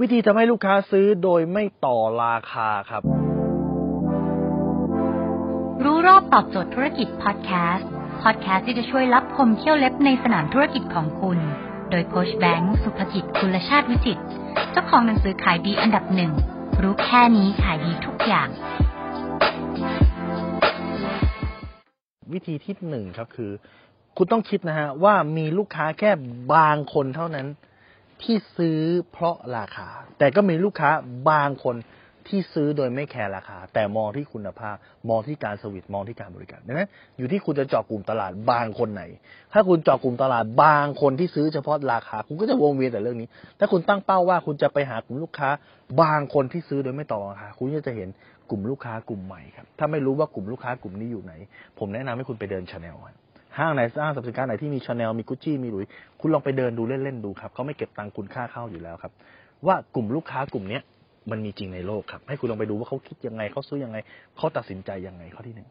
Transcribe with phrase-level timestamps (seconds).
[0.00, 3.02] วิธีทำให้ลูกค้าซื้อโดยไม่ต่อราคาครับ
[5.84, 7.88] รู้รอบตอบโจทย์ธุรกิจพอดแคสต์
[8.22, 11.38] พอดแคสต์ที่จะช่วยรับคมเที่ยวเล็บในสนามธุรกิจของคุณ
[11.90, 14.22] โดยโคชแบงค์สุภกิจคุณชาติวิจิตร
[14.72, 16.32] เจ้าของหนังสือขายดีอันดับหนึ่ง
[16.82, 18.48] รู้แค่นี้ขายดีทุกอย่าง
[22.32, 23.50] วิธีที่หนึ่งครับคือ
[24.16, 26.10] คุณต้องคิดนะฮะว่ามีลูกค้าแค่
[26.54, 27.48] บางคนเท่านั้น
[28.24, 28.78] ที่ซื้อ
[29.12, 29.88] เพราะราคา
[30.18, 30.90] แต่ก็มีลูกค้า
[31.30, 31.76] บางคน
[32.28, 34.76] ที่ซื้อโดยไม่แคร์ราคา แต่มองที่คุณภาพ
[35.08, 36.88] มองที่การสวิตมองที่การบริการดังนั้น
[37.18, 39.02] อยู่ที่คุณจะเจาะกลุ่มตลาดบางคนไหน
[39.52, 45.48] ถ้าคุณเจาะกลุ่มตลาดบางคนที่ซื้อเฉพาะราคา คุณก็จะวงเวียนแต่เรื่องนี้ ถ้าคุณตั้งเป้าว่าคุณจะไปหากลุ่มลูกค้า
[46.02, 48.08] บางคนที่ซื้อโดยไม่ต่อราคาคุณก็จะเห็น
[48.50, 51.32] กลุ่มลูกค้ากลุ่มใหม่ครับถ้าไม่รู้ว่ากลุ่มลูกค้ากลุ่มนี้อยู่ไหน
[51.78, 52.96] ผมแนะนำให้คุณไปเดินชาแนล
[53.58, 55.84] ห้างไหนห้างสรรพสินค้าไหนที่มีชาแนลมีกุชชี่มีหลุย
[56.20, 59.12] คุณลองไปเดินดูเล่นๆดูครับเขาไม่เก็บตังค์คุณค่าเข้าอยู่แล้วครับ
[59.66, 60.82] ว่ากลุ่มลูกค้ากลุ่มเนี้ย
[61.30, 63.98] มันมีจริงในโลกครับ ให้คุณลองไปดูว่าเขาคิดยังไงเขาซื้อยังไง
[64.36, 65.68] เขาตัดสินใจยังไงข้อที่หนึ่ง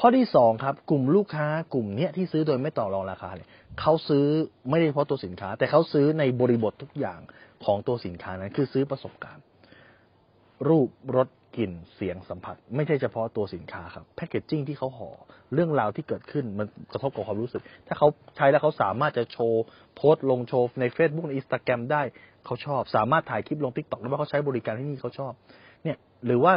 [0.00, 3.48] ข้อที่สองครับ กลุ่มลูกค้ากลุ่มเนี้ยที่ซื้อโดยไม่ต่อรองราคาเนี่ย
[3.80, 4.26] เขาซื้อ
[4.70, 7.20] ไม่ได้เพราะตัวสินค้า แต่เขาซื้อในบริบททุกอย่าง
[7.64, 9.44] ของตัวสินค้านั้น คือซื้อประสบการณ์
[10.68, 15.10] รูปรส กลิ่นเสียงสัมผัส ไม่ใช่เฉพาะตัวสินค้าครับ packaging ที่เขาห่อ
[15.54, 19.62] เรื่องราวที่เกิดขึ้นมันกระทบกับความรู้สึก ถ้าเขาใช้แล้วเขาสามารถจะโชว์
[19.96, 22.02] โพสต์ลงโชว์ใน Facebook ในอินสตาแกรมได้
[22.44, 25.32] เขาชอบ สามารถถ่ายคลิปลง TikTok ได้ว่าเขาใช้บริการที่นี่เขาชอบ
[25.84, 26.52] เนี่ยหรือว่า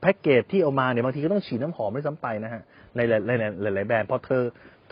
[0.00, 2.62] แพ็กเกจที่เอามาเนี่ยบางทีก็ต้องฉีดน้ำหอมไม่ซ้ำไปนะฮะ
[2.96, 4.42] ในหลายๆหลายๆแบรนด์พอเธอ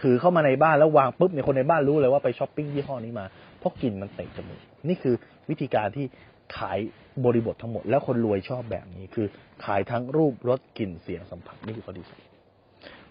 [0.02, 3.26] ถือเข้ามาในบ้านแล้ววางปุ๊บเนี่ยคนในบ้านรู้เลยว่าไปช้อปปิ้งยี่ห้อนี้มา
[3.58, 5.14] เพราะกลิ่นมันเตะจมูกนี่คือ
[5.50, 6.06] วิธีการที่
[6.56, 6.78] ขาย
[7.24, 9.26] บริบททั้งหมด แล้วคนรวยชอบแบบนี้คือ
[9.64, 12.20] ขายทั้งรูปรสกลิ่นเสียงสัมผัสนี่คือข้อที่สอง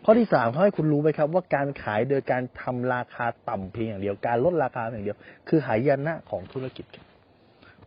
[0.06, 5.18] ข้อที่สามเขาให้คุณรู้ไหมครับ ว่าการขายโดยการทำราคาต่ำเพียงอย่างเดียวการลดราคาอย่างเดียว
[5.48, 7.06] คือหายนะของธุรกิจครับ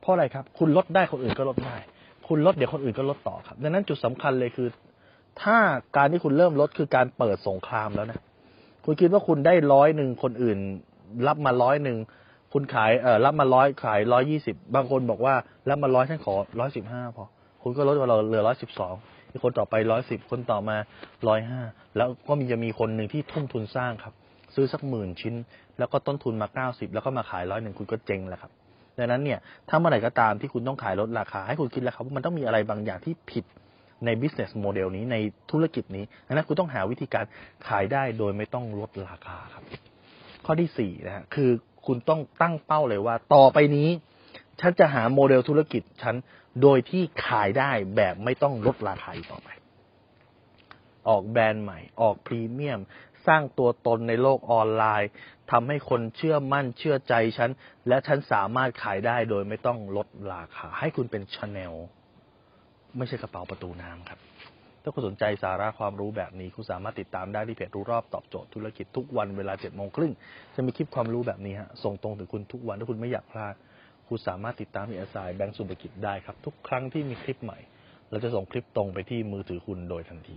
[0.00, 1.76] เพราะอะไรครับ คุณลดได้คนอื่นก็ลดได้
[2.28, 4.68] คุณลดเดี๋ยวคนอื่นก็ลดต่อครับ ดังนั้นจุดสำคัญเลยคือ
[5.42, 5.56] ถ้า
[5.96, 8.18] การที่คุณเริ่มลดคือการเปิดสงครามแล้วนะ
[8.84, 10.58] คุณคิดว่าคุณได้ร้อยหนึ่งคนอื่น
[11.26, 11.96] รับมาร้อยหนึ่ง
[12.52, 15.34] คุณขายเอ่อรับมาร้อยขายร้อยยี่สิบบางคนบอกว่า
[15.68, 17.26] รับมาร้อยฉันขอร้อยสิบห้าพอ
[17.62, 18.94] คุณก็ลดมาเราเหลือร้อยสิบสอง
[19.44, 20.76] คนต่อไปร้อยสิบคนต่อมา
[21.28, 21.62] ร้อยห้า
[21.96, 24.14] แล้วก็มีจะมีคนหนึ่งที่ทุ่มทุนสร้างครับ
[24.54, 25.34] ซื้อสักหมื่นชิ้น
[25.78, 28.50] แล้วก็ต้นทุนมาเก้าสิบแล้วก็มาขายร้อยหนึ่งคุณก็เจ๊งแล้วครับ
[28.98, 33.44] ดังนั้นเนี่ยถ้าเมื่อไหร่ก็ตามที่คุณต้องขายลดราคา ให้คุณคิดแล้วครับว่ามันต้องมีอะไรบางอย่างที่ผิด
[34.04, 35.16] ใน business model นี้ใน
[35.50, 37.24] ธุรกิจนี้ดังนั้นคุณต้องหาวิธีการ
[37.68, 39.64] ขายได้โดยไม่ต้องลดราคาครับ
[40.46, 41.50] ข้อที่สี่นะฮะคือ
[41.86, 43.88] คุณต้องตั้งเป้าเลยว่า ต่อไปนี้
[44.60, 46.14] ฉันจะหาโมเดลธุรกิจฉัน
[46.62, 49.48] โดยที่ขายได้แบบไม่ต้องลดราคาอีกต่อไป
[51.08, 52.80] ออกแบรนด์ใหม่ ออกพรีเมียม
[53.26, 55.10] สร้างตัวตนในโลกออนไลน์
[55.50, 57.50] ทำให้คนเชื่อมั่นเชื่อใจฉัน
[57.88, 61.74] และฉันสามารถขายได้โดยไม่ต้องลดราคา ให้คุณเป็นชาแนล
[62.96, 64.18] ไม่ใช่กระเป๋าประตูน้ำครับ
[64.86, 70.12] ถ้าคุณสนใจสาระความรู้แบบนี้ คุณสามารถติดตามได้ที่เพจรู้รอบตอบโจทย์ธุรกิจทุกวันเวลาเจ็ดโมงครึ่ง
[70.54, 73.54] จะมีคลิปความรู้แบบนี้ฮะส่งตรงถึงคุณทุกวันถ้าคุณไม่อยากพลาด
[74.08, 77.58] คุณสามารถติดตามที่แอสไซแบงก์สุภกิจได้ครับ ทุกครั้งที่มีคลิปใหม่
[78.10, 80.34] เราจะส่งคลิปตรงไปที่มือถือคุณโดยทันที